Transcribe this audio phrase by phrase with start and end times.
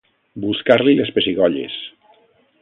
[0.45, 1.77] Buscar-li les pessigolles.